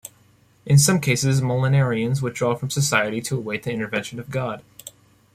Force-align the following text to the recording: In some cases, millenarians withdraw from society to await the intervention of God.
In 0.65 0.79
some 0.79 0.99
cases, 0.99 1.41
millenarians 1.43 2.23
withdraw 2.23 2.55
from 2.55 2.71
society 2.71 3.21
to 3.21 3.37
await 3.37 3.61
the 3.61 3.71
intervention 3.71 4.19
of 4.19 4.31
God. 4.31 4.63